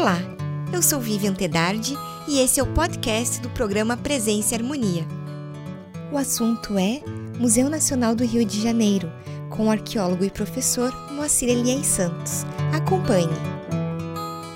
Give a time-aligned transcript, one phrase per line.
[0.00, 0.16] Olá,
[0.72, 1.94] eu sou Vivian Tedardi
[2.26, 5.06] e esse é o podcast do programa Presença e Harmonia.
[6.10, 7.02] O assunto é
[7.38, 9.12] Museu Nacional do Rio de Janeiro,
[9.50, 12.46] com o arqueólogo e professor Moacir Elias Santos.
[12.74, 13.28] Acompanhe.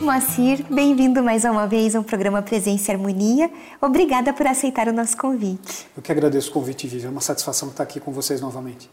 [0.01, 3.51] Moacir, bem-vindo mais uma vez ao programa Presença e Harmonia.
[3.83, 5.87] Obrigada por aceitar o nosso convite.
[5.95, 7.09] Eu que agradeço o convite, Vivian.
[7.09, 8.89] É uma satisfação estar aqui com vocês novamente.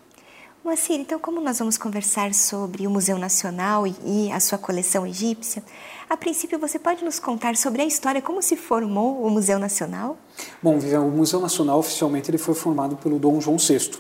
[0.64, 5.64] Moacir, então, como nós vamos conversar sobre o Museu Nacional e a sua coleção egípcia,
[6.12, 10.18] a princípio você pode nos contar sobre a história, como se formou o Museu Nacional?
[10.62, 13.92] Bom, Vivian, o Museu Nacional oficialmente ele foi formado pelo Dom João VI.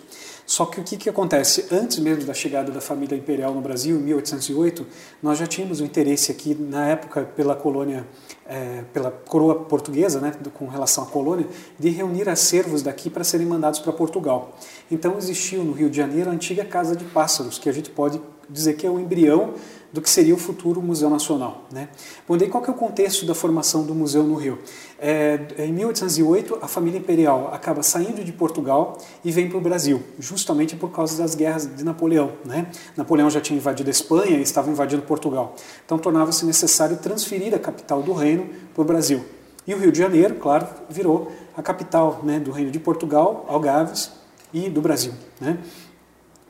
[0.45, 1.67] Só que o que, que acontece?
[1.71, 4.85] Antes mesmo da chegada da família imperial no Brasil, em 1808,
[5.23, 8.05] nós já tínhamos o interesse aqui, na época, pela colônia,
[8.45, 11.47] é, pela coroa portuguesa, né, com relação à colônia,
[11.79, 14.57] de reunir acervos daqui para serem mandados para Portugal.
[14.91, 18.19] Então existiu no Rio de Janeiro a antiga Casa de Pássaros, que a gente pode
[18.51, 19.53] dizer que é o embrião
[19.93, 21.65] do que seria o futuro Museu Nacional.
[21.71, 21.89] Né?
[22.27, 24.59] Bom, daí qual que é o contexto da formação do museu no Rio?
[24.97, 30.01] É, em 1808, a família imperial acaba saindo de Portugal e vem para o Brasil,
[30.17, 32.31] justamente por causa das guerras de Napoleão.
[32.45, 32.67] Né?
[32.95, 35.55] Napoleão já tinha invadido a Espanha e estava invadindo Portugal.
[35.85, 39.25] Então tornava-se necessário transferir a capital do reino para o Brasil.
[39.67, 44.11] E o Rio de Janeiro, claro, virou a capital né, do reino de Portugal, Algarves
[44.53, 45.13] e do Brasil.
[45.39, 45.57] Né?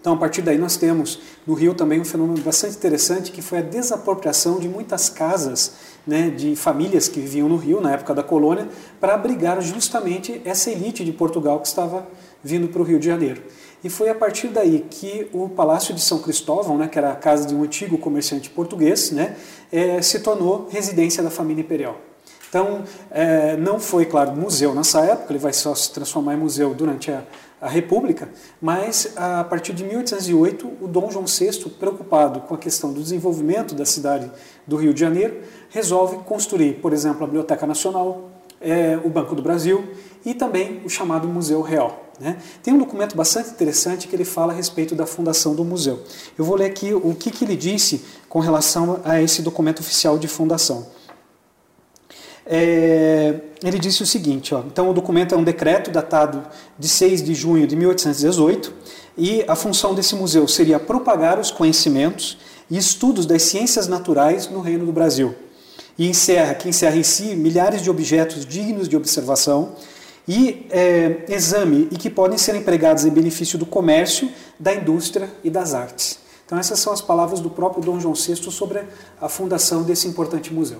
[0.01, 3.59] Então, a partir daí, nós temos no Rio também um fenômeno bastante interessante, que foi
[3.59, 5.73] a desapropriação de muitas casas
[6.07, 8.67] né, de famílias que viviam no Rio, na época da colônia,
[8.99, 12.07] para abrigar justamente essa elite de Portugal que estava
[12.43, 13.43] vindo para o Rio de Janeiro.
[13.83, 17.15] E foi a partir daí que o Palácio de São Cristóvão, né, que era a
[17.15, 19.35] casa de um antigo comerciante português, né,
[19.71, 22.10] é, se tornou residência da família imperial.
[22.51, 26.73] Então, é, não foi, claro, museu nessa época, ele vai só se transformar em museu
[26.73, 27.23] durante a,
[27.61, 28.27] a República,
[28.61, 33.73] mas a partir de 1808, o Dom João VI, preocupado com a questão do desenvolvimento
[33.73, 34.29] da cidade
[34.67, 38.29] do Rio de Janeiro, resolve construir, por exemplo, a Biblioteca Nacional,
[38.59, 39.87] é, o Banco do Brasil
[40.25, 42.05] e também o chamado Museu Real.
[42.19, 42.35] Né?
[42.61, 46.03] Tem um documento bastante interessante que ele fala a respeito da fundação do museu.
[46.37, 50.19] Eu vou ler aqui o que, que ele disse com relação a esse documento oficial
[50.19, 50.85] de fundação.
[52.45, 56.43] É, ele disse o seguinte: ó, então o documento é um decreto datado
[56.77, 58.73] de 6 de junho de 1818
[59.17, 62.37] e a função desse museu seria propagar os conhecimentos
[62.69, 65.35] e estudos das ciências naturais no Reino do Brasil.
[65.97, 69.75] E encerra, que encerra em si milhares de objetos dignos de observação
[70.27, 75.49] e é, exame e que podem ser empregados em benefício do comércio, da indústria e
[75.49, 76.19] das artes.
[76.45, 78.83] Então essas são as palavras do próprio Dom João VI sobre
[79.19, 80.79] a fundação desse importante museu.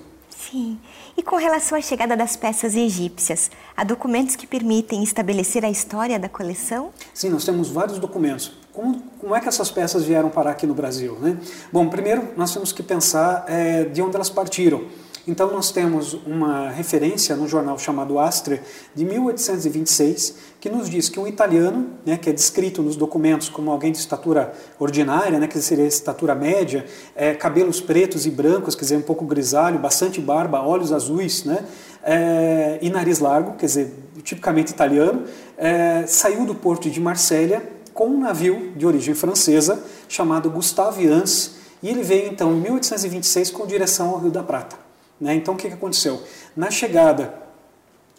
[0.50, 0.80] Sim.
[1.16, 6.18] E com relação à chegada das peças egípcias, há documentos que permitem estabelecer a história
[6.18, 6.92] da coleção?
[7.14, 8.52] Sim, nós temos vários documentos.
[8.74, 11.18] Como, como é que essas peças vieram parar aqui no Brasil?
[11.20, 11.38] Né?
[11.72, 14.86] Bom, primeiro nós temos que pensar é, de onde elas partiram.
[15.28, 18.60] Então nós temos uma referência no jornal chamado Astre
[18.96, 23.70] de 1826 que nos diz que um italiano, né, que é descrito nos documentos como
[23.70, 28.82] alguém de estatura ordinária, né, que seria estatura média, é, cabelos pretos e brancos, quer
[28.82, 31.66] dizer, um pouco grisalho, bastante barba, olhos azuis, né,
[32.04, 33.94] é, e nariz largo, quer dizer,
[34.24, 35.24] tipicamente italiano,
[35.56, 37.62] é, saiu do porto de Marsella
[37.94, 43.52] com um navio de origem francesa chamado Gustave Ans, e ele veio então em 1826
[43.52, 44.91] com direção ao Rio da Prata.
[45.22, 45.36] Né?
[45.36, 46.20] Então o que, que aconteceu?
[46.58, 47.32] Na chegada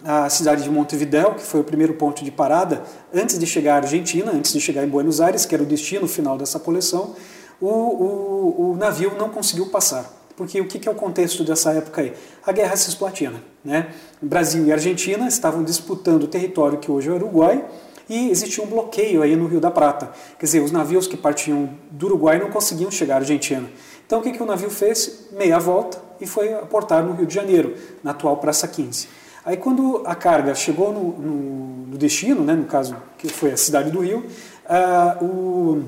[0.05, 2.83] à cidade de Montevidéu, que foi o primeiro ponto de parada,
[3.13, 6.07] antes de chegar à Argentina, antes de chegar em Buenos Aires, que era o destino
[6.07, 7.15] final dessa coleção,
[7.61, 10.11] o, o, o navio não conseguiu passar.
[10.37, 12.13] Porque o que, que é o contexto dessa época aí?
[12.45, 13.43] A guerra cisplatina.
[13.65, 13.93] Né?
[14.21, 17.65] Brasil e Argentina estavam disputando o território que hoje é o Uruguai,
[18.09, 20.11] e existia um bloqueio aí no Rio da Prata.
[20.39, 23.69] Quer dizer, os navios que partiam do Uruguai não conseguiam chegar à Argentina.
[24.05, 25.29] Então o que, que o navio fez?
[25.33, 29.09] Meia volta e foi aportar no Rio de Janeiro, na atual Praça 15.
[29.45, 33.57] Aí quando a carga chegou no, no, no destino, né, no caso que foi a
[33.57, 35.85] cidade do Rio, uh, o,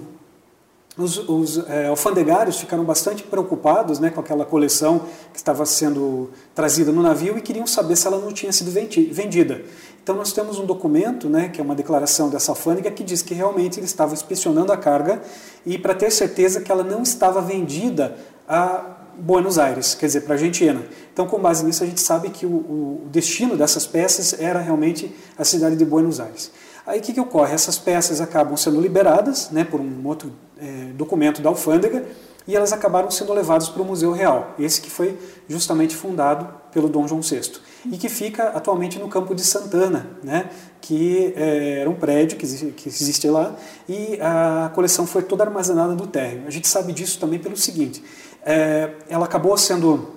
[0.99, 6.91] os, os é, alfandegários ficaram bastante preocupados né, com aquela coleção que estava sendo trazida
[6.91, 9.63] no navio e queriam saber se ela não tinha sido vendida.
[10.03, 13.35] Então nós temos um documento, né, que é uma declaração dessa alfândega, que diz que
[13.35, 15.23] realmente ele estava inspecionando a carga
[15.65, 18.17] e para ter certeza que ela não estava vendida
[18.49, 20.83] a Buenos Aires, quer dizer, para a Argentina.
[21.13, 25.15] Então, com base nisso, a gente sabe que o, o, destino dessas peças era realmente
[25.39, 26.51] a cidade de Buenos Aires.
[26.87, 27.55] Aí o que, que ocorre?
[27.55, 32.05] Essas peças acabam sendo liberadas né, por um outro é, documento da alfândega
[32.47, 35.19] e elas acabaram sendo levadas para o Museu Real, esse que foi
[35.49, 37.53] justamente fundado pelo Dom João VI
[37.91, 40.51] e que fica atualmente no Campo de Santana, né,
[40.81, 43.57] que é, era um prédio que existe, que existe lá
[43.89, 46.43] e a coleção foi toda armazenada no térreo.
[46.47, 48.03] A gente sabe disso também pelo seguinte,
[48.45, 50.15] é, ela acabou sendo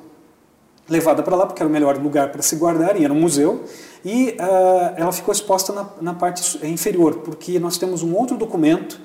[0.89, 3.63] levada para lá porque era o melhor lugar para se guardar e era um museu
[4.05, 8.99] e uh, ela ficou exposta na, na, parte inferior porque nós temos um outro documento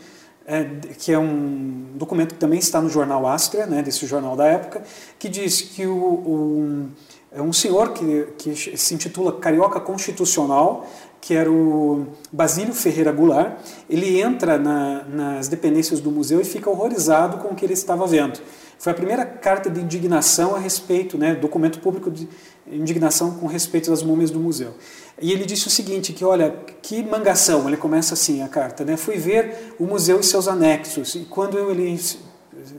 [0.47, 0.65] é,
[0.99, 4.83] que é um documento que também está no jornal Astria, né, desse jornal da época,
[5.19, 6.89] que diz que o, o
[7.35, 10.87] é um senhor que, que se intitula Carioca Constitucional,
[11.23, 13.57] que era o Basílio Ferreira Goulart,
[13.89, 18.05] ele entra na, nas dependências do museu e fica horrorizado com o que ele estava
[18.09, 18.41] vendo.
[18.77, 22.29] Foi a primeira carta de indignação a respeito, né, documento público de
[22.67, 24.75] indignação com respeito às múmias do museu.
[25.21, 28.97] E ele disse o seguinte, que olha, que mangação, ele começa assim a carta, né?
[28.97, 32.01] Fui ver o museu e seus anexos, e quando ele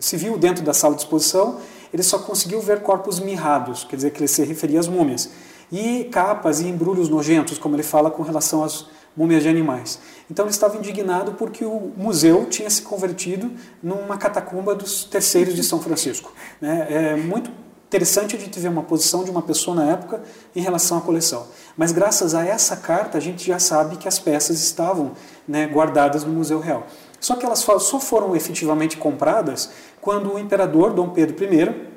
[0.01, 1.59] se viu dentro da sala de exposição,
[1.93, 5.29] ele só conseguiu ver corpos mirrados, quer dizer, que ele se referia às múmias,
[5.71, 9.99] e capas e embrulhos nojentos, como ele fala com relação às múmias de animais.
[10.29, 13.51] Então ele estava indignado porque o museu tinha se convertido
[13.81, 16.33] numa catacumba dos terceiros de São Francisco.
[16.59, 16.87] Né?
[16.89, 17.51] É muito
[17.87, 20.23] interessante a gente ver uma posição de uma pessoa na época
[20.55, 21.45] em relação à coleção.
[21.77, 25.11] Mas graças a essa carta a gente já sabe que as peças estavam
[25.47, 26.87] né, guardadas no Museu Real.
[27.19, 29.69] Só que elas só foram efetivamente compradas
[30.01, 31.93] quando o imperador Dom Pedro I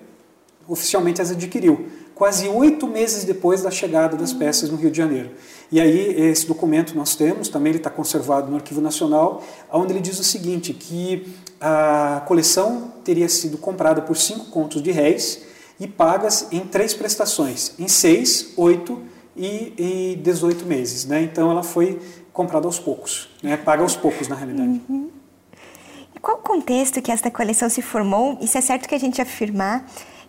[0.68, 5.32] oficialmente as adquiriu quase oito meses depois da chegada das peças no Rio de Janeiro.
[5.70, 10.00] E aí esse documento nós temos, também ele está conservado no Arquivo Nacional, onde ele
[10.00, 15.42] diz o seguinte, que a coleção teria sido comprada por cinco contos de réis
[15.78, 19.02] e pagas em três prestações, em seis, oito
[19.36, 19.74] e,
[20.14, 21.04] e 18 meses.
[21.04, 21.20] Né?
[21.20, 22.00] Então ela foi
[22.32, 23.58] comprada aos poucos, né?
[23.58, 24.80] paga aos poucos na realidade.
[24.88, 25.10] Uhum.
[26.14, 28.38] E qual o contexto que esta coleção se formou?
[28.46, 29.86] Se é certo que a gente afirmar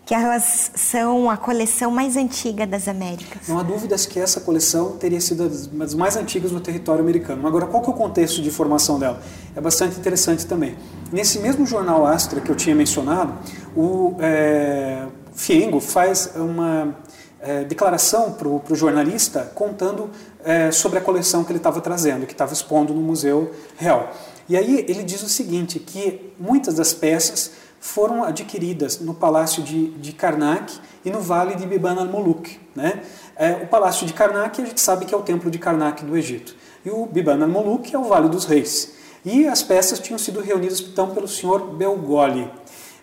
[0.08, 3.46] que elas são a coleção mais antiga das Américas.
[3.46, 7.46] Não há dúvidas que essa coleção teria sido uma das mais antigas no território americano.
[7.46, 9.20] Agora, qual que é o contexto de formação dela?
[9.54, 10.78] É bastante interessante também.
[11.12, 13.34] Nesse mesmo jornal Astra que eu tinha mencionado,
[13.76, 16.96] o é, Fiengo faz uma
[17.38, 20.08] é, declaração para o jornalista contando
[20.42, 24.10] é, sobre a coleção que ele estava trazendo, que estava expondo no Museu Real.
[24.48, 29.90] E aí ele diz o seguinte, que muitas das peças foram adquiridas no Palácio de,
[29.90, 30.72] de Karnak
[31.04, 32.58] e no Vale de Biban al-Muluk.
[32.74, 33.02] Né?
[33.36, 36.16] É, o Palácio de Karnak a gente sabe que é o Templo de Karnak do
[36.16, 36.54] Egito.
[36.84, 38.94] E o Biban al-Muluk é o Vale dos Reis.
[39.24, 42.50] E as peças tinham sido reunidas então pelo senhor Belgoli.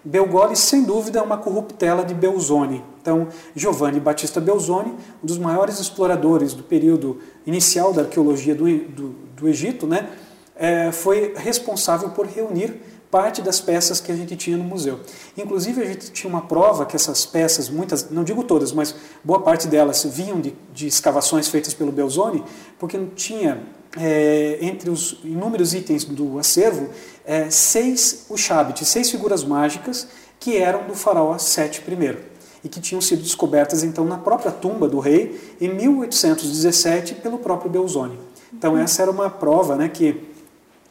[0.04, 2.84] Belgoli, sem dúvida, é uma corruptela de Belzoni.
[3.02, 9.10] Então, Giovanni Battista Belzoni, um dos maiores exploradores do período inicial da arqueologia do, do,
[9.36, 10.08] do Egito, né,
[10.56, 12.80] é, foi responsável por reunir
[13.16, 15.00] parte das peças que a gente tinha no museu.
[15.38, 19.40] Inclusive, a gente tinha uma prova que essas peças, muitas, não digo todas, mas boa
[19.40, 22.44] parte delas vinham de, de escavações feitas pelo Belzoni,
[22.78, 23.64] porque não tinha,
[23.96, 26.90] é, entre os inúmeros itens do acervo,
[27.26, 32.18] é, seis Ushabti, seis figuras mágicas que eram do faraó Sete I
[32.66, 37.72] e que tinham sido descobertas então na própria tumba do rei em 1817 pelo próprio
[37.72, 38.20] Belzoni.
[38.52, 40.22] Então essa era uma prova né, que,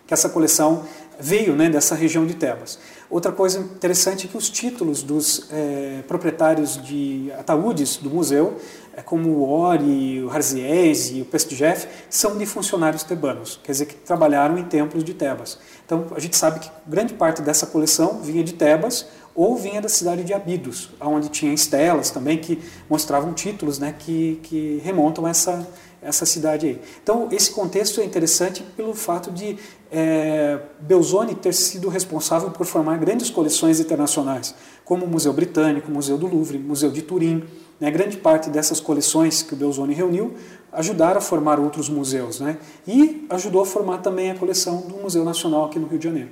[0.07, 0.85] que essa coleção
[1.19, 2.79] veio né, dessa região de Tebas.
[3.11, 8.57] Outra coisa interessante é que os títulos dos é, proprietários de ataúdes do museu,
[8.97, 13.87] é, como o Ori, o Harziese e o Pestjeff, são de funcionários tebanos, quer dizer,
[13.87, 15.59] que trabalharam em templos de Tebas.
[15.85, 19.89] Então, a gente sabe que grande parte dessa coleção vinha de Tebas ou vinha da
[19.89, 25.31] cidade de Abidos, onde tinha estelas também que mostravam títulos né, que, que remontam a
[25.31, 25.67] essa,
[26.05, 26.81] essa cidade aí.
[27.03, 29.57] Então, esse contexto é interessante pelo fato de
[29.91, 35.95] é, Belzoni ter sido responsável por formar grandes coleções internacionais, como o Museu Britânico, o
[35.95, 37.43] Museu do Louvre, o Museu de Turim.
[37.81, 37.91] Né?
[37.91, 40.35] Grande parte dessas coleções que o Belzoni reuniu
[40.73, 42.59] ajudaram a formar outros museus, né?
[42.87, 46.31] e ajudou a formar também a coleção do Museu Nacional aqui no Rio de Janeiro.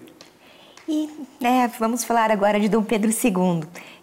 [0.88, 1.08] E
[1.40, 3.62] né, vamos falar agora de Dom Pedro II.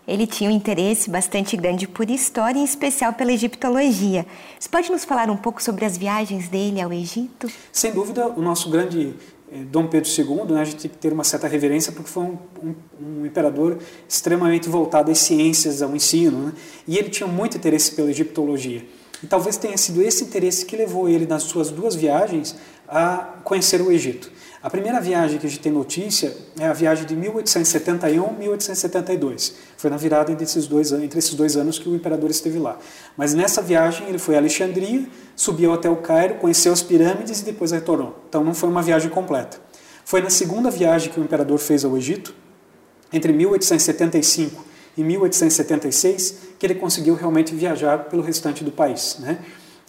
[0.09, 4.25] Ele tinha um interesse bastante grande por história, em especial pela egiptologia.
[4.59, 7.47] Você pode nos falar um pouco sobre as viagens dele ao Egito?
[7.71, 9.13] Sem dúvida, o nosso grande
[9.51, 12.23] eh, Dom Pedro II, né, a gente tem que ter uma certa reverência porque foi
[12.23, 16.53] um, um, um imperador extremamente voltado às ciências, ao ensino, né,
[16.87, 18.83] e ele tinha muito interesse pela egiptologia.
[19.21, 22.55] E talvez tenha sido esse interesse que levou ele, nas suas duas viagens,
[22.89, 24.31] a conhecer o Egito.
[24.62, 29.55] A primeira viagem que a gente tem notícia é a viagem de 1871 1872.
[29.77, 32.77] Foi na virada entre esses, dois, entre esses dois anos que o imperador esteve lá.
[33.15, 37.46] Mas nessa viagem ele foi a Alexandria, subiu até o Cairo, conheceu as pirâmides e
[37.46, 38.22] depois retornou.
[38.27, 39.62] Então não foi uma viagem completa.
[40.03, 42.36] Foi na segunda viagem que o imperador fez ao Egito,
[43.13, 44.65] entre 1875
[44.98, 49.17] e 1876, que ele conseguiu realmente viajar pelo restante do país.
[49.19, 49.39] Né?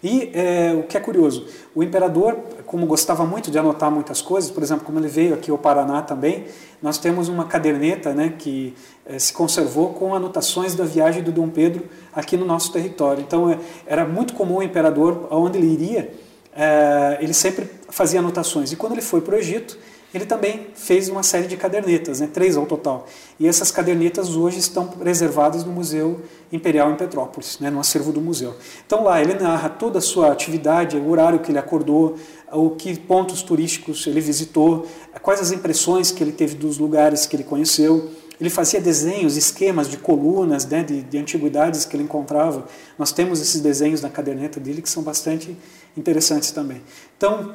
[0.03, 2.37] E é, o que é curioso, o imperador
[2.71, 6.03] como gostava muito de anotar muitas coisas, por exemplo, como ele veio aqui ao Paraná
[6.03, 6.45] também,
[6.81, 11.49] nós temos uma caderneta né, que eh, se conservou com anotações da viagem do Dom
[11.49, 11.83] Pedro
[12.15, 13.25] aqui no nosso território.
[13.27, 16.15] Então, eh, era muito comum o imperador, aonde ele iria,
[16.55, 18.71] eh, ele sempre fazia anotações.
[18.71, 19.77] E quando ele foi para o Egito,
[20.13, 23.07] ele também fez uma série de cadernetas, né, três ao total.
[23.39, 26.21] E essas cadernetas hoje estão preservadas no Museu
[26.53, 28.57] Imperial em Petrópolis, né, no acervo do museu.
[28.85, 32.17] Então lá ele narra toda a sua atividade, o horário que ele acordou,
[32.53, 34.87] o que pontos turísticos ele visitou,
[35.23, 38.11] quais as impressões que ele teve dos lugares que ele conheceu.
[38.41, 42.65] Ele fazia desenhos, esquemas de colunas, né, de, de antiguidades que ele encontrava.
[42.99, 45.55] Nós temos esses desenhos na caderneta dele que são bastante
[45.95, 46.81] interessantes também.
[47.19, 47.55] Então,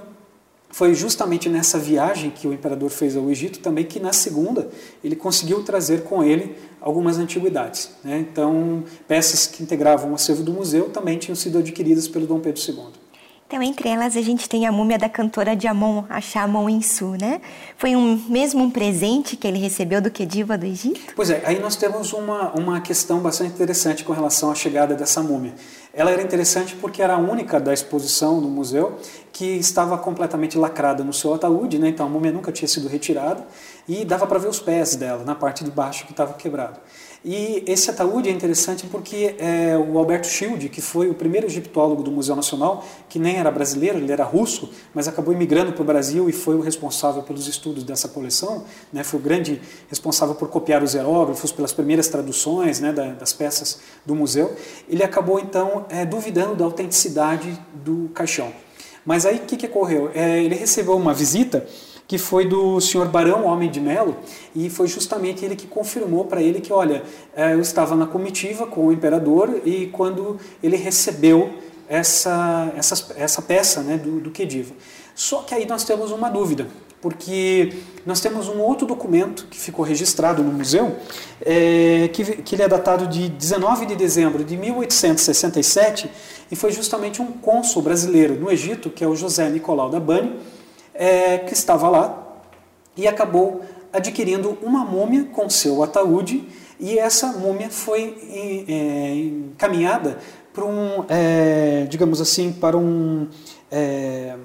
[0.76, 4.68] foi justamente nessa viagem que o imperador fez ao Egito também que na segunda
[5.02, 7.92] ele conseguiu trazer com ele algumas antiguidades.
[8.04, 8.20] Né?
[8.20, 12.62] Então, peças que integravam o acervo do museu também tinham sido adquiridas pelo Dom Pedro
[12.62, 13.05] II.
[13.48, 17.12] Então, entre elas, a gente tem a múmia da cantora de Amon, a Shamon Insu,
[17.12, 17.40] né?
[17.78, 21.14] Foi um, mesmo um presente que ele recebeu do Kediva do Egito?
[21.16, 25.22] Pois é, aí nós temos uma, uma questão bastante interessante com relação à chegada dessa
[25.22, 25.54] múmia.
[25.94, 28.98] Ela era interessante porque era a única da exposição no museu
[29.32, 31.90] que estava completamente lacrada no seu ataúde, né?
[31.90, 33.46] então a múmia nunca tinha sido retirada
[33.88, 36.80] e dava para ver os pés dela na parte de baixo que estava quebrado.
[37.28, 42.04] E esse ataúde é interessante porque é, o Alberto Schild, que foi o primeiro egiptólogo
[42.04, 45.86] do Museu Nacional, que nem era brasileiro, ele era russo, mas acabou imigrando para o
[45.86, 48.64] Brasil e foi o responsável pelos estudos dessa coleção,
[48.94, 53.80] né, foi o grande responsável por copiar os hierógrafos, pelas primeiras traduções né, das peças
[54.06, 54.56] do museu,
[54.88, 58.54] ele acabou então é, duvidando da autenticidade do caixão.
[59.04, 60.12] Mas aí o que, que ocorreu?
[60.14, 61.66] É, ele recebeu uma visita
[62.08, 64.16] que foi do senhor Barão Homem de Melo,
[64.56, 67.04] e foi justamente ele que confirmou para ele que, olha,
[67.36, 71.52] é, eu estava na comitiva com o imperador e quando ele recebeu
[71.88, 74.74] essa, essa, essa peça né, do, do Kediva.
[75.14, 76.68] Só que aí nós temos uma dúvida,
[77.02, 77.74] porque
[78.06, 80.96] nós temos um outro documento que ficou registrado no museu,
[81.42, 86.10] é, que, que ele é datado de 19 de dezembro de 1867
[86.52, 90.34] e foi justamente um cônsul brasileiro no Egito, que é o José Nicolau da Bani,
[90.96, 92.42] é, que estava lá
[92.98, 96.48] e acabou adquirindo uma múmia com seu ataúde
[96.80, 100.18] e essa múmia foi é, encaminhada
[100.54, 103.28] para um, é, digamos assim, para um
[103.72, 104.36] é,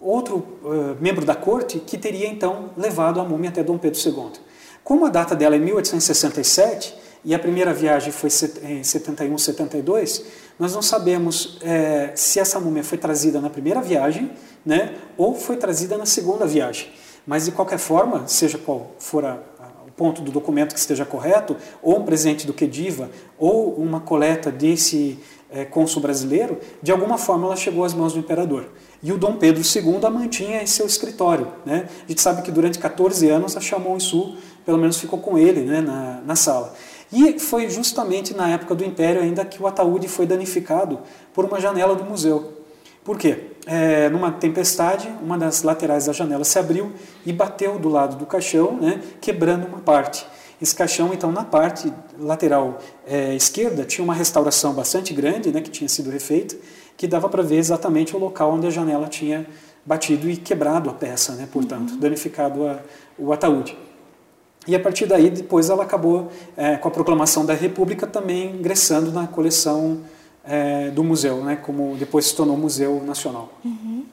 [0.00, 4.32] outro é, membro da corte que teria então levado a múmia até Dom Pedro II.
[4.84, 8.30] Como a data dela é 1867 e a primeira viagem foi
[8.62, 10.24] em 71, 72,
[10.58, 14.30] nós não sabemos é, se essa múmia foi trazida na primeira viagem
[14.68, 16.88] né, ou foi trazida na segunda viagem.
[17.26, 21.06] Mas, de qualquer forma, seja qual for a, a, o ponto do documento que esteja
[21.06, 25.18] correto, ou um presente do Quediva, ou uma coleta desse
[25.50, 28.66] é, cônsul brasileiro, de alguma forma ela chegou às mãos do imperador.
[29.02, 31.48] E o Dom Pedro II a mantinha em seu escritório.
[31.64, 31.88] Né?
[32.04, 35.62] A gente sabe que durante 14 anos a Chamon Sul, pelo menos, ficou com ele
[35.62, 36.74] né, na, na sala.
[37.10, 40.98] E foi justamente na época do Império ainda que o ataúde foi danificado
[41.32, 42.58] por uma janela do museu.
[43.02, 43.52] Por quê?
[43.70, 46.90] É, numa tempestade, uma das laterais da janela se abriu
[47.26, 50.26] e bateu do lado do caixão, né, quebrando uma parte.
[50.60, 55.70] Esse caixão, então, na parte lateral é, esquerda, tinha uma restauração bastante grande, né, que
[55.70, 56.56] tinha sido refeita,
[56.96, 59.46] que dava para ver exatamente o local onde a janela tinha
[59.84, 61.98] batido e quebrado a peça, né, portanto, uhum.
[61.98, 62.78] danificado a,
[63.18, 63.76] o ataúde.
[64.66, 69.12] E a partir daí, depois ela acabou, é, com a proclamação da República, também ingressando
[69.12, 70.00] na coleção
[70.48, 73.52] é, do museu, né, como depois se tornou Museu Nacional.
[73.64, 74.04] Uhum.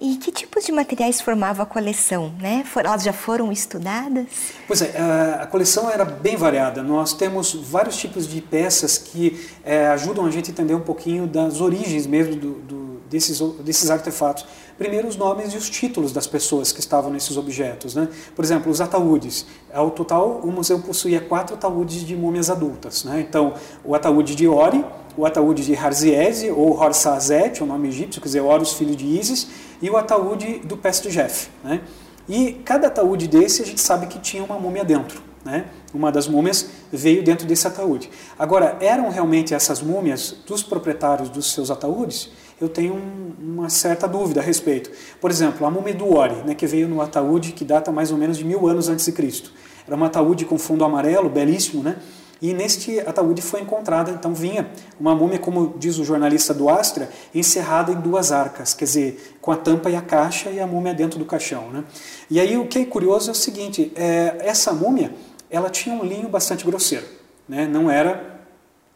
[0.00, 2.32] E que tipos de materiais formava a coleção?
[2.38, 2.64] Né?
[2.76, 4.26] Elas já foram estudadas?
[4.68, 4.96] Pois é,
[5.40, 6.84] a coleção era bem variada.
[6.84, 11.26] Nós temos vários tipos de peças que é, ajudam a gente a entender um pouquinho
[11.26, 14.46] das origens mesmo do, do, desses, desses artefatos.
[14.78, 17.96] Primeiro, os nomes e os títulos das pessoas que estavam nesses objetos.
[17.96, 18.08] Né?
[18.36, 19.46] Por exemplo, os ataúdes.
[19.74, 23.02] Ao total, o museu possuía quatro ataúdes de múmias adultas.
[23.02, 23.26] Né?
[23.28, 24.84] Então, o ataúde de Ori,
[25.18, 29.48] o ataúde de Harziese, ou Horsazet, o nome egípcio, quer dizer, Horus, filho de Isis,
[29.82, 31.48] e o ataúde do Peste Jeff.
[31.64, 31.80] Né?
[32.28, 35.20] E cada ataúde desse a gente sabe que tinha uma múmia dentro.
[35.44, 35.64] Né?
[35.92, 38.08] Uma das múmias veio dentro desse ataúde.
[38.38, 42.30] Agora, eram realmente essas múmias dos proprietários dos seus ataúdes?
[42.60, 44.88] Eu tenho um, uma certa dúvida a respeito.
[45.20, 48.18] Por exemplo, a múmia do Ori, né, que veio no ataúde que data mais ou
[48.18, 49.52] menos de mil anos antes de Cristo.
[49.84, 51.96] Era um ataúde com fundo amarelo, belíssimo, né?
[52.40, 57.10] E neste ataúde foi encontrada, então vinha uma múmia, como diz o jornalista do Astra,
[57.34, 60.94] encerrada em duas arcas, quer dizer, com a tampa e a caixa e a múmia
[60.94, 61.70] dentro do caixão.
[61.70, 61.84] Né?
[62.30, 65.12] E aí o que é curioso é o seguinte, é, essa múmia,
[65.50, 67.06] ela tinha um linho bastante grosseiro,
[67.48, 67.66] né?
[67.66, 68.38] não era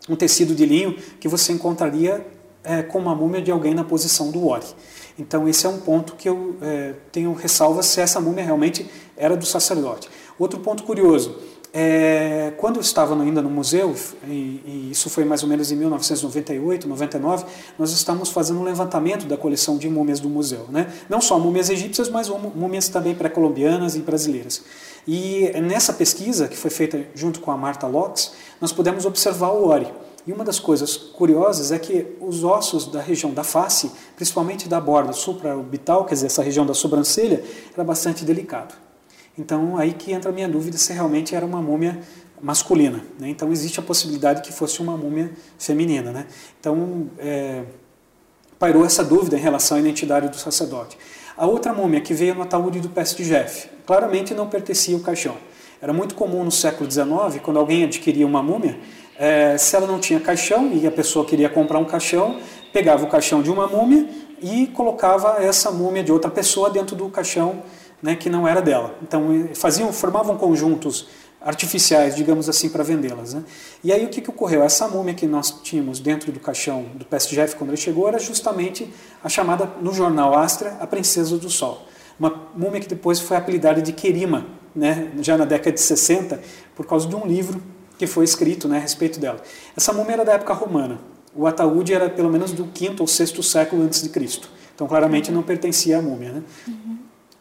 [0.09, 2.25] um tecido de linho que você encontraria
[2.63, 4.67] é, com uma múmia de alguém na posição do Ori.
[5.19, 9.37] Então esse é um ponto que eu é, tenho ressalvas se essa múmia realmente era
[9.37, 10.09] do sacerdote.
[10.39, 11.37] Outro ponto curioso,
[11.75, 13.95] é, quando eu estava ainda no museu,
[14.27, 17.47] e, e, isso foi mais ou menos em 1998, 99,
[17.79, 20.67] nós estávamos fazendo um levantamento da coleção de múmias do museu.
[20.69, 20.93] Né?
[21.09, 24.63] Não só múmias egípcias, mas múmias também pré-colombianas e brasileiras.
[25.09, 29.67] E nessa pesquisa, que foi feita junto com a Marta Locks, nós pudemos observar o
[29.67, 29.91] Ori.
[30.27, 34.79] E uma das coisas curiosas é que os ossos da região da face, principalmente da
[34.79, 37.43] borda supraorbital, quer dizer, essa região da sobrancelha,
[37.75, 38.75] era bastante delicado.
[39.37, 42.01] Então, aí que entra a minha dúvida se realmente era uma múmia
[42.41, 43.03] masculina.
[43.19, 43.29] Né?
[43.29, 46.13] Então, existe a possibilidade que fosse uma múmia feminina.
[46.13, 46.27] Né?
[46.61, 47.63] Então, é,
[48.59, 50.99] pairou essa dúvida em relação à identidade do sacerdote.
[51.37, 55.37] A outra múmia que veio no ataúde do Peste Jeff, claramente não pertencia ao caixão.
[55.81, 58.79] Era muito comum no século XIX, quando alguém adquiria uma múmia,
[59.19, 62.39] é, se ela não tinha caixão e a pessoa queria comprar um caixão,
[62.73, 64.09] pegava o caixão de uma múmia
[64.41, 67.63] e colocava essa múmia de outra pessoa dentro do caixão
[68.03, 68.95] né, que não era dela.
[69.03, 71.07] Então faziam, formavam conjuntos
[71.41, 73.35] artificiais, digamos assim, para vendê-las.
[73.35, 73.45] Né?
[73.83, 74.63] E aí o que, que ocorreu?
[74.63, 78.93] Essa múmia que nós tínhamos dentro do caixão do PSGF quando ele chegou era justamente
[79.23, 81.87] a chamada no jornal Astra a Princesa do Sol.
[82.19, 86.41] Uma múmia que depois foi apelidada de Querima, né, já na década de 60,
[86.75, 87.61] por causa de um livro
[87.99, 89.41] que foi escrito né, a respeito dela.
[89.77, 90.99] Essa múmia era da época romana.
[91.35, 94.51] O ataúde era pelo menos do quinto ou sexto século antes de Cristo.
[94.75, 96.33] Então claramente não pertencia à múmia.
[96.33, 96.43] Né?
[96.69, 96.92] Uhum.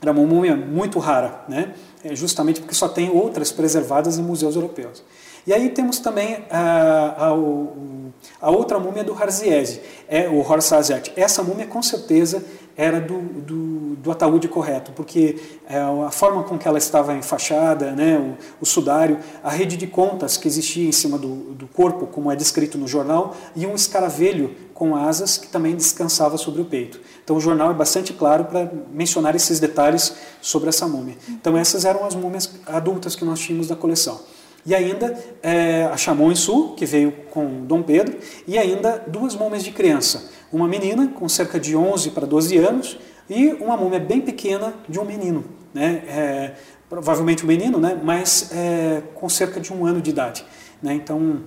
[0.01, 1.73] Era uma múmia muito rara, né?
[2.03, 5.03] É justamente porque só tem outras preservadas em museus europeus.
[5.45, 11.11] E aí temos também a, a, a outra múmia do Harziese, é o Horsazet.
[11.15, 12.43] Essa múmia com certeza
[12.81, 17.91] era do, do, do ataúde correto, porque é, a forma com que ela estava enfaixada,
[17.91, 22.07] né, o, o, sudário, a rede de contas que existia em cima do, do corpo,
[22.07, 26.65] como é descrito no jornal, e um escaravelho com asas que também descansava sobre o
[26.65, 26.99] peito.
[27.23, 31.15] Então o jornal é bastante claro para mencionar esses detalhes sobre essa múmia.
[31.29, 34.19] Então essas eram as múmias adultas que nós tínhamos da coleção.
[34.65, 39.63] E ainda é, a Chamon Su, que veio com Dom Pedro, e ainda duas múmias
[39.63, 40.29] de criança.
[40.51, 42.97] Uma menina com cerca de 11 para 12 anos
[43.29, 45.45] e uma múmia bem pequena de um menino.
[45.73, 46.03] Né?
[46.07, 46.53] É,
[46.89, 47.99] provavelmente um menino, né?
[48.03, 50.45] mas é, com cerca de um ano de idade.
[50.81, 50.93] Né?
[50.93, 51.41] Então,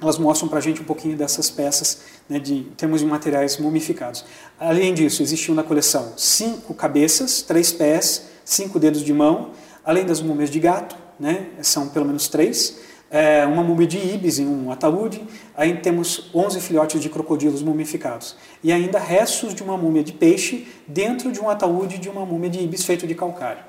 [0.00, 4.24] elas mostram para a gente um pouquinho dessas peças né, de termos de materiais mumificados.
[4.58, 9.50] Além disso, existiam na coleção cinco cabeças, três pés, cinco dedos de mão,
[9.84, 14.38] além das múmias de gato, né, são pelo menos três, é, uma múmia de ibis
[14.38, 15.22] em um ataúde,
[15.54, 18.36] aí temos 11 filhotes de crocodilos mumificados.
[18.64, 22.48] E ainda restos de uma múmia de peixe dentro de um ataúde de uma múmia
[22.48, 23.62] de ibis feito de calcário.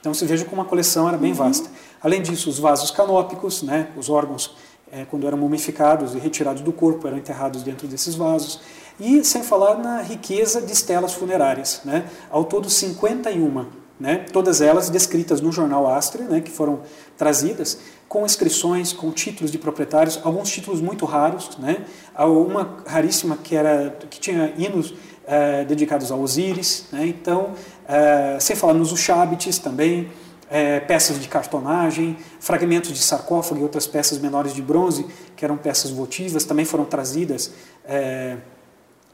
[0.00, 1.36] Então você veja como a coleção era bem uhum.
[1.36, 1.70] vasta.
[2.02, 4.54] Além disso, os vasos canópicos, né, os órgãos
[4.92, 8.60] é, quando eram mumificados e retirados do corpo, eram enterrados dentro desses vasos.
[8.98, 11.80] E sem falar na riqueza de estelas funerárias.
[11.84, 12.04] Né?
[12.28, 13.66] Ao todo, 51,
[14.00, 14.24] né?
[14.32, 16.40] todas elas descritas no jornal Astra, né?
[16.40, 16.80] que foram
[17.18, 21.56] trazidas, com inscrições, com títulos de proprietários, alguns títulos muito raros.
[21.58, 21.84] Né?
[22.18, 24.94] Uma raríssima que, era, que tinha hinos
[25.26, 26.86] é, dedicados a Osíris.
[26.90, 27.06] Né?
[27.06, 27.52] Então,
[27.86, 30.10] é, sem falar nos Ushabites também
[30.50, 35.58] é, peças de cartonagem, fragmentos de sarcófago e outras peças menores de bronze, que eram
[35.58, 37.52] peças votivas, também foram trazidas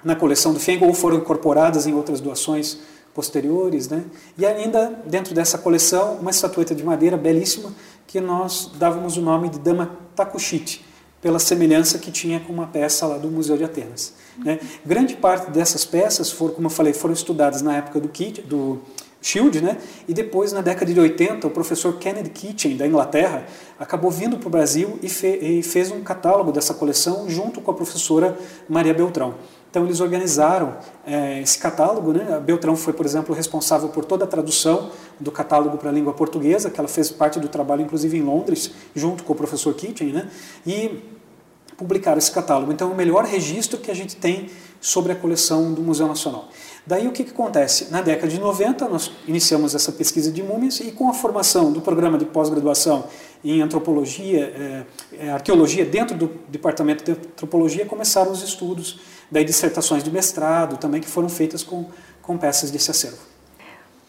[0.05, 2.79] na coleção do Fengo ou foram incorporadas em outras doações
[3.17, 3.89] posteriores.
[3.89, 4.05] Né?
[4.37, 7.73] E ainda, dentro dessa coleção, uma estatueta de madeira belíssima
[8.07, 10.85] que nós dávamos o nome de Dama Takushite,
[11.23, 14.13] pela semelhança que tinha com uma peça lá do Museu de Atenas.
[14.39, 14.61] Né?
[14.85, 18.81] Grande parte dessas peças, foram, como eu falei, foram estudadas na época do, kit, do
[19.21, 19.77] Shield, né?
[20.07, 23.45] E depois, na década de 80, o professor Kennedy Kitchen, da Inglaterra,
[23.77, 27.73] acabou vindo para o Brasil e, fe e, fez um catálogo dessa coleção junto com
[27.73, 29.35] a professora Maria Beltrão.
[29.77, 30.75] Então, eles organizaram
[31.07, 32.11] é, esse catálogo.
[32.11, 32.35] Né?
[32.35, 36.15] A Beltrão foi, por exemplo, responsável por toda a tradução do catálogo para a língua
[36.15, 40.15] portuguesa, que ela fez parte do trabalho, inclusive, em Londres, junto com o professor Kitchen,
[40.15, 40.31] né?
[40.67, 41.03] E
[41.77, 42.73] publicaram esse catálogo.
[42.73, 44.49] Então, é o melhor registro que a gente tem
[44.81, 46.49] sobre a coleção do Museu Nacional.
[46.87, 47.91] Daí o que, que acontece?
[47.91, 51.81] Na década de 90 nós iniciamos essa pesquisa de múmias e com a formação do
[51.81, 53.07] programa de pós-graduação
[53.45, 54.85] em antropologia, é,
[55.19, 61.01] é, arqueologia dentro do departamento de antropologia começaram os estudos, daí dissertações de mestrado também
[61.01, 61.87] que foram feitas com,
[62.23, 63.19] com peças desse acervo.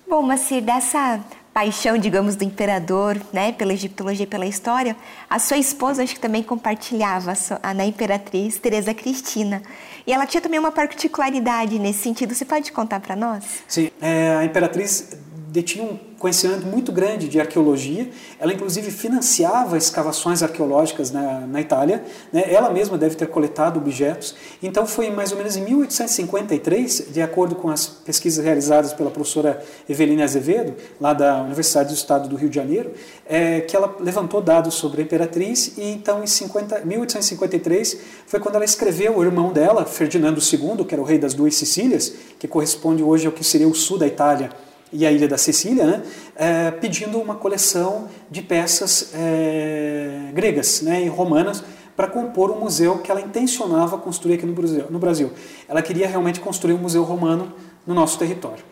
[0.07, 1.19] Bom, Macir, dessa
[1.53, 4.95] paixão, digamos, do imperador, né, pela egiptologia e pela história,
[5.27, 9.63] a sua esposa acho que também compartilhava a, na imperatriz Teresa Cristina.
[10.05, 12.35] E ela tinha também uma particularidade nesse sentido.
[12.35, 13.43] Você pode contar para nós?
[13.67, 15.17] Sim, é, a imperatriz
[15.49, 18.09] detinha um conhecimento muito grande de arqueologia.
[18.39, 22.03] Ela, inclusive, financiava escavações arqueológicas na, na Itália.
[22.31, 22.43] Né?
[22.51, 24.35] Ela mesma deve ter coletado objetos.
[24.61, 29.63] Então, foi mais ou menos em 1853, de acordo com as pesquisas realizadas pela professora
[29.87, 32.91] Eveline Azevedo, lá da Universidade do Estado do Rio de Janeiro,
[33.25, 35.77] é, que ela levantou dados sobre a imperatriz.
[35.77, 40.95] E então, em 50, 1853, foi quando ela escreveu o irmão dela, Ferdinando II, que
[40.95, 44.07] era o rei das duas Sicílias, que corresponde hoje ao que seria o sul da
[44.07, 44.49] Itália
[44.91, 46.03] e a ilha da Sicília, né,
[46.35, 51.63] é, pedindo uma coleção de peças é, gregas né, e romanas
[51.95, 55.31] para compor um museu que ela intencionava construir aqui no Brasil.
[55.67, 57.53] Ela queria realmente construir um museu romano
[57.85, 58.63] no nosso território.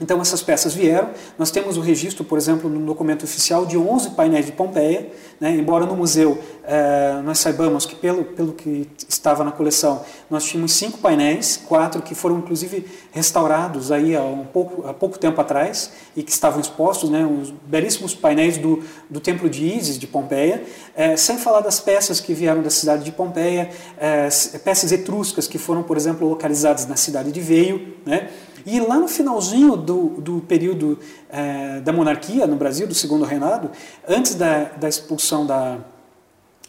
[0.00, 1.10] Então essas peças vieram.
[1.38, 5.10] Nós temos o registro, por exemplo, no documento oficial de 11 painéis de Pompeia.
[5.38, 5.54] Né?
[5.56, 10.72] Embora no museu eh, nós saibamos que pelo, pelo que estava na coleção nós tínhamos
[10.72, 15.92] cinco painéis, quatro que foram inclusive restaurados aí há, um pouco, há pouco tempo atrás
[16.14, 17.26] e que estavam expostos, né?
[17.26, 20.62] os belíssimos painéis do, do Templo de Ísis de Pompeia,
[20.94, 24.28] eh, sem falar das peças que vieram da cidade de Pompeia, eh,
[24.64, 28.28] peças etruscas que foram, por exemplo, localizadas na cidade de Veio, né?
[28.66, 33.70] E lá no finalzinho do, do período é, da monarquia no Brasil, do segundo reinado,
[34.08, 35.78] antes da, da expulsão da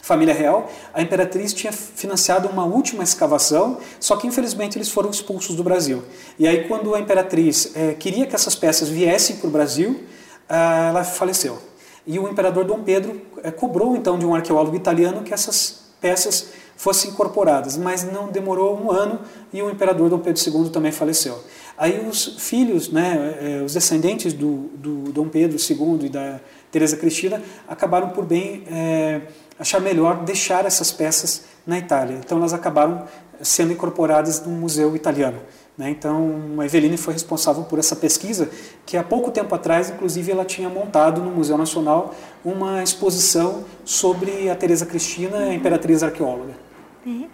[0.02, 5.56] família real, a imperatriz tinha financiado uma última escavação, só que infelizmente eles foram expulsos
[5.56, 6.04] do Brasil.
[6.40, 10.04] E aí, quando a imperatriz é, queria que essas peças viessem para o Brasil,
[10.50, 11.60] ela faleceu.
[12.06, 16.50] E o imperador Dom Pedro é, cobrou então de um arqueólogo italiano que essas peças
[16.82, 19.20] fossem incorporadas, mas não demorou um ano
[19.54, 21.38] e o imperador Dom Pedro II também faleceu.
[21.78, 26.40] Aí os filhos, né, eh, os descendentes do, do Dom Pedro II e da
[26.72, 29.22] Teresa Cristina acabaram por bem é,
[29.60, 32.18] achar melhor deixar essas peças na Itália.
[32.18, 33.06] Então elas acabaram
[33.44, 35.38] sendo incorporadas no museu italiano.
[35.78, 35.92] Né?
[35.92, 38.50] Então a Eveline foi responsável por essa pesquisa,
[38.88, 44.50] que há pouco tempo atrás, inclusive, ela tinha montado no Museu Nacional uma exposição sobre
[44.50, 46.71] a Teresa Cristina, a imperatriz arqueóloga.
[47.06, 47.28] É.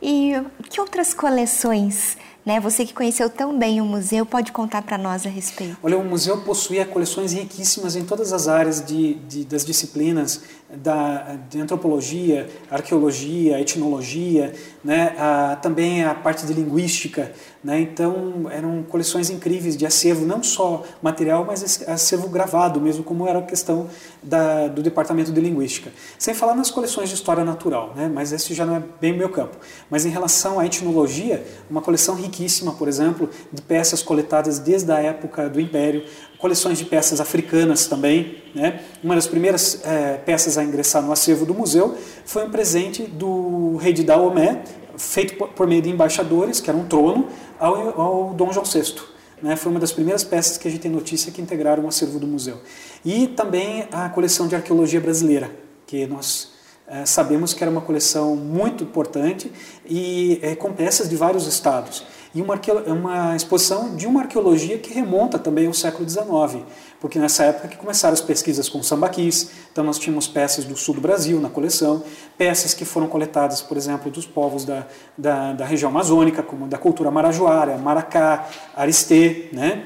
[0.00, 0.32] E
[0.70, 2.16] que outras coleções
[2.48, 2.58] né?
[2.60, 5.76] Você que conheceu tão bem o museu, pode contar para nós a respeito?
[5.82, 11.38] Olha, o museu possuía coleções riquíssimas em todas as áreas de, de das disciplinas da,
[11.48, 14.52] de antropologia, arqueologia, etnologia,
[14.84, 15.14] né?
[15.18, 17.32] a, também a parte de linguística.
[17.64, 17.80] Né?
[17.80, 23.38] Então, eram coleções incríveis de acervo, não só material, mas acervo gravado mesmo, como era
[23.38, 23.88] a questão
[24.22, 25.90] da, do departamento de linguística.
[26.18, 28.10] Sem falar nas coleções de história natural, né?
[28.12, 29.56] mas esse já não é bem meu campo.
[29.90, 34.98] Mas em relação à etnologia, uma coleção riquíssima, por exemplo, de peças coletadas desde a
[35.00, 36.04] época do Império,
[36.38, 38.36] coleções de peças africanas também.
[38.54, 38.80] Né?
[39.02, 43.76] Uma das primeiras é, peças a ingressar no acervo do museu foi um presente do
[43.76, 44.62] rei de Daomé,
[44.96, 48.94] feito por, meio de embaixadores, que era um trono, ao, ao Dom João VI.
[49.42, 49.56] Né?
[49.56, 52.26] Foi uma das primeiras peças que a gente tem notícia que integraram o acervo do
[52.26, 52.60] museu.
[53.04, 55.50] E também a coleção de arqueologia brasileira,
[55.86, 56.52] que nós
[56.86, 59.52] é, sabemos que era uma coleção muito importante
[59.86, 64.92] e é, com peças de vários estados e uma, uma exposição de uma arqueologia que
[64.92, 66.64] remonta também ao século XIX,
[67.00, 70.94] porque nessa época que começaram as pesquisas com sambaquis, então nós tínhamos peças do sul
[70.94, 72.02] do Brasil na coleção,
[72.36, 74.86] peças que foram coletadas, por exemplo, dos povos da,
[75.16, 79.84] da, da região amazônica, como da cultura marajoara, Maracá, Aristê, né?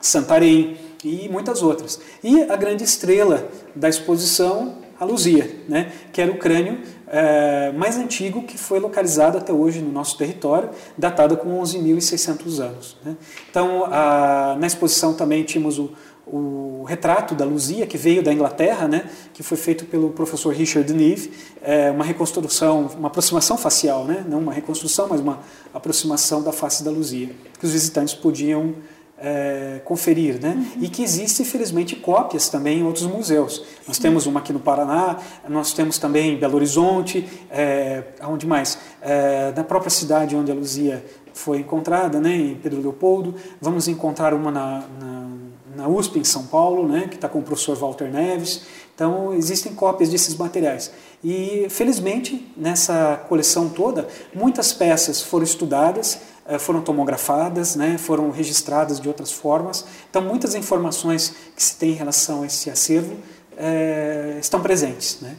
[0.00, 2.00] Santarém e muitas outras.
[2.22, 5.92] E a grande estrela da exposição, a Luzia, né?
[6.12, 10.70] que era o crânio é, mais antigo que foi localizado até hoje no nosso território,
[10.96, 12.96] datado com 11.600 anos.
[13.04, 13.16] Né?
[13.50, 15.90] Então, a, na exposição também tínhamos o,
[16.26, 20.90] o retrato da Luzia, que veio da Inglaterra, né, que foi feito pelo professor Richard
[20.92, 25.40] Neve, é, uma reconstrução, uma aproximação facial, né, não uma reconstrução, mas uma
[25.72, 28.74] aproximação da face da Luzia, que os visitantes podiam
[29.24, 30.50] é, conferir, né?
[30.50, 30.82] Uhum.
[30.82, 33.64] E que existe, infelizmente, cópias também em outros museus.
[33.88, 38.78] Nós temos uma aqui no Paraná, nós temos também em Belo Horizonte, é, aonde mais?
[39.00, 42.36] É, na própria cidade onde a Luzia foi encontrada, né?
[42.36, 43.34] Em Pedro Leopoldo.
[43.60, 45.28] Vamos encontrar uma na, na,
[45.74, 47.06] na USP, em São Paulo, né?
[47.08, 48.66] Que está com o professor Walter Neves.
[48.94, 50.92] Então, existem cópias desses materiais.
[51.22, 56.20] E, felizmente, nessa coleção toda, muitas peças foram estudadas,
[56.58, 59.84] foram tomografadas, né, foram registradas de outras formas.
[60.10, 63.16] Então, muitas informações que se tem em relação a esse acervo
[63.56, 65.20] é, estão presentes.
[65.20, 65.36] Né?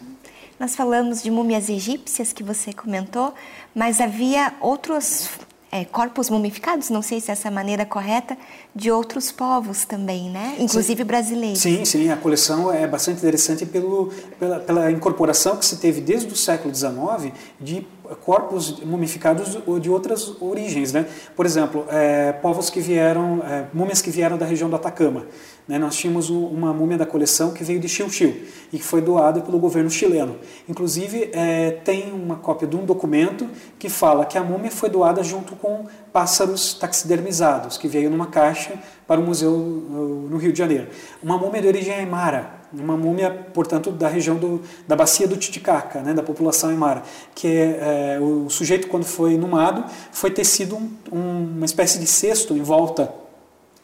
[0.59, 3.33] Nós falamos de múmias egípcias que você comentou,
[3.73, 5.29] mas havia outros
[5.71, 8.37] é, corpos mumificados, não sei se essa é a maneira correta,
[8.73, 10.55] de outros povos também, né?
[10.59, 11.05] Inclusive sim.
[11.05, 11.59] brasileiros.
[11.59, 16.31] Sim, sim, a coleção é bastante interessante pelo, pela, pela incorporação que se teve desde
[16.31, 17.85] o século XIX de
[18.23, 21.05] corpos mumificados de outras origens, né?
[21.35, 25.25] Por exemplo, é, povos que vieram, é, múmias que vieram da região do Atacama,
[25.67, 25.79] Né?
[25.79, 29.57] Nós tínhamos uma múmia da coleção que veio de Chilchil e que foi doada pelo
[29.57, 30.37] governo chileno.
[30.69, 33.47] Inclusive, é, tem uma cópia de um documento
[33.79, 38.73] que fala que a múmia foi doada junto com pássaros taxidermizados, que veio numa caixa
[39.07, 40.87] para o museu no Rio de Janeiro.
[41.21, 46.01] Uma múmia de origem aimara, uma múmia, portanto, da região do, da bacia do Titicaca,
[46.01, 50.91] né, da população aimara, que é, é, o sujeito, quando foi inumado, foi tecido um,
[51.11, 53.24] um, uma espécie de cesto em volta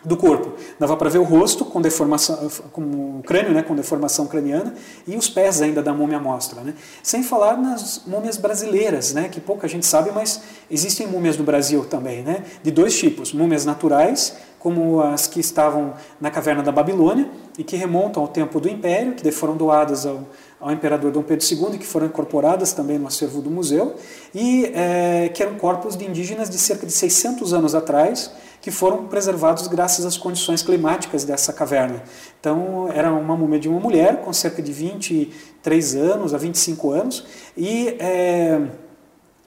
[0.04, 0.54] do corpo.
[0.80, 4.74] Dava para ver o rosto com deformação, com o crânio, né, com deformação craniana
[5.08, 6.74] e os pés ainda da múmia mostra, né?
[7.04, 11.86] Sem falar nas múmias brasileiras, né, que pouca gente sabe, mas existem múmias no Brasil
[11.86, 17.30] também, né, de dois tipos: múmias naturais, como as que estavam na caverna da Babilônia
[17.58, 20.22] e que remontam ao tempo do Império, que foram doadas ao,
[20.60, 23.96] ao imperador Dom Pedro II, que foram incorporadas também no acervo do museu,
[24.34, 28.32] e é, que eram corpos de indígenas de cerca de 600 anos atrás
[28.62, 32.04] que foram preservados graças às condições climáticas dessa caverna.
[32.40, 37.26] Então, era uma múmia de uma mulher com cerca de 23 anos a 25 anos
[37.58, 38.62] e é,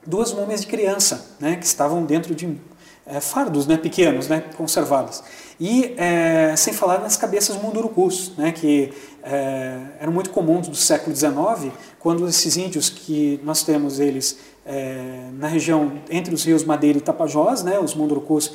[0.05, 2.57] duas múmias de criança, né, que estavam dentro de
[3.05, 5.23] é, fardos né, pequenos, né, conservados.
[5.59, 8.91] E é, sem falar nas cabeças mundurucus, né, que
[9.23, 15.29] é, eram muito comuns do século XIX, quando esses índios que nós temos eles é,
[15.33, 18.53] na região entre os rios Madeira e Tapajós, né, os mundurucus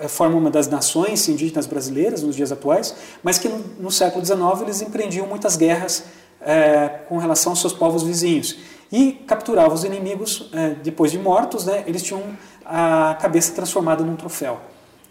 [0.00, 4.24] é, formam uma das nações indígenas brasileiras nos dias atuais, mas que no, no século
[4.24, 6.04] XIX eles empreendiam muitas guerras
[6.40, 8.58] é, com relação aos seus povos vizinhos
[8.90, 12.22] e capturavam os inimigos é, depois de mortos, né, eles tinham
[12.64, 14.60] a cabeça transformada num troféu.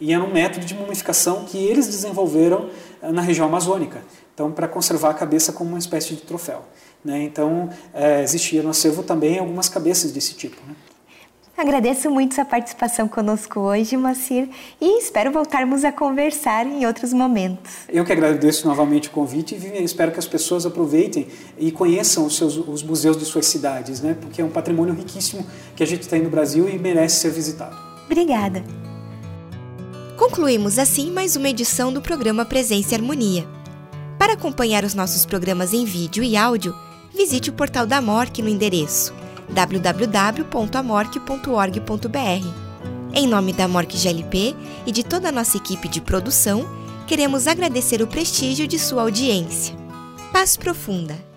[0.02, 4.02] E era um método de mumificação que eles desenvolveram é, na região amazônica,
[4.34, 6.64] então para conservar a cabeça como uma espécie de troféu.
[7.06, 7.24] Né?
[7.24, 10.58] Então, é, existia no acervo também algumas cabeças desse tipo.
[10.68, 10.74] Né?
[11.56, 17.72] Agradeço muito sua participação conosco hoje, Macir, e espero voltarmos a conversar em outros momentos.
[17.88, 21.28] Eu que agradeço novamente o convite e espero que as pessoas aproveitem
[21.60, 24.18] e conheçam os, seus, os museus de suas cidades, né?
[24.20, 27.78] porque é um patrimônio riquíssimo que a gente tem no Brasil e merece ser visitado.
[28.06, 28.81] Obrigada.
[30.22, 33.44] Concluímos assim mais uma edição do programa Presença e Harmonia.
[34.20, 36.76] Para acompanhar os nossos programas em vídeo e áudio,
[37.12, 39.16] visite o portal da MORC no endereço
[39.50, 42.48] www.amorc.org.br.
[43.16, 44.56] Em nome da MORC GLP
[44.86, 46.70] e de toda a nossa equipe de produção,
[47.08, 49.76] queremos agradecer o prestígio de sua audiência.
[50.32, 51.31] Paz profunda!